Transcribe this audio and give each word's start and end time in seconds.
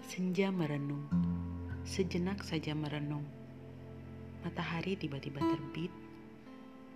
Senja 0.00 0.48
merenung, 0.48 1.04
sejenak 1.84 2.40
saja 2.40 2.72
merenung. 2.72 3.24
Matahari 4.40 4.96
tiba-tiba 4.96 5.44
terbit, 5.44 5.92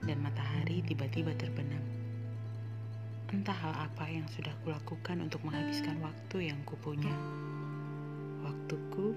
dan 0.08 0.24
matahari 0.24 0.80
tiba-tiba 0.88 1.36
terbenam. 1.36 1.84
Entah 3.28 3.52
hal 3.52 3.76
apa 3.76 4.08
yang 4.08 4.24
sudah 4.32 4.56
kulakukan 4.64 5.20
untuk 5.20 5.44
menghabiskan 5.44 6.00
waktu 6.00 6.48
yang 6.48 6.60
kupunya. 6.64 7.12
Waktuku, 8.40 9.12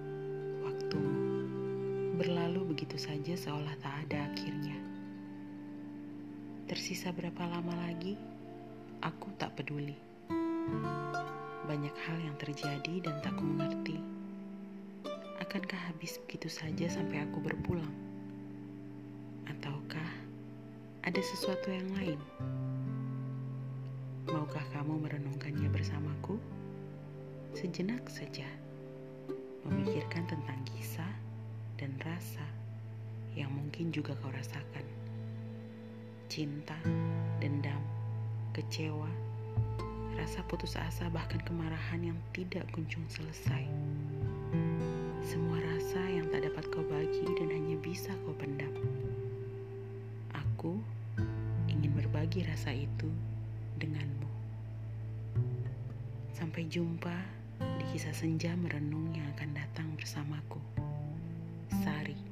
waktumu, 0.68 1.16
berlalu 2.20 2.76
begitu 2.76 3.00
saja 3.00 3.40
seolah 3.40 3.76
tak 3.80 4.04
ada 4.08 4.28
akhirnya. 4.28 4.76
Tersisa 6.68 7.16
berapa 7.16 7.48
lama 7.48 7.72
lagi? 7.88 8.20
Aku 9.00 9.32
tak 9.40 9.56
peduli. 9.56 10.07
Banyak 11.68 11.92
hal 12.08 12.18
yang 12.24 12.32
terjadi 12.40 13.04
dan 13.04 13.20
tak 13.20 13.36
ku 13.36 13.44
mengerti. 13.44 14.00
Akankah 15.44 15.92
habis 15.92 16.16
begitu 16.24 16.48
saja 16.48 16.88
sampai 16.88 17.28
aku 17.28 17.44
berpulang? 17.44 17.92
Ataukah 19.52 20.12
ada 21.04 21.20
sesuatu 21.20 21.68
yang 21.68 21.92
lain? 22.00 22.20
Maukah 24.32 24.64
kamu 24.72 24.96
merenungkannya 24.96 25.68
bersamaku? 25.68 26.40
Sejenak 27.52 28.08
saja, 28.08 28.48
memikirkan 29.68 30.24
tentang 30.24 30.64
kisah 30.72 31.12
dan 31.76 31.92
rasa 32.00 32.48
yang 33.36 33.52
mungkin 33.52 33.92
juga 33.92 34.16
kau 34.24 34.32
rasakan. 34.32 34.88
Cinta, 36.32 36.80
dendam, 37.44 37.84
kecewa, 38.56 39.27
rasa 40.18 40.42
putus 40.50 40.74
asa, 40.76 41.06
bahkan 41.14 41.38
kemarahan 41.46 42.12
yang 42.12 42.20
tidak 42.34 42.66
kunjung 42.74 43.06
selesai. 43.08 43.64
Semua 45.22 45.62
rasa 45.62 46.02
yang 46.10 46.28
tak 46.34 46.50
dapat 46.50 46.66
kau 46.74 46.84
bagi 46.90 47.24
dan 47.38 47.48
hanya 47.54 47.78
bisa 47.80 48.10
kau 48.26 48.34
pendam. 48.34 48.74
Aku 50.34 50.82
ingin 51.70 51.94
berbagi 51.94 52.44
rasa 52.50 52.74
itu 52.74 53.08
denganmu. 53.78 54.30
Sampai 56.34 56.66
jumpa 56.66 57.14
di 57.62 57.86
kisah 57.94 58.14
senja 58.14 58.54
merenung 58.58 59.14
yang 59.14 59.26
akan 59.38 59.54
datang 59.54 59.88
bersamaku. 59.94 60.62
Sari. 61.86 62.27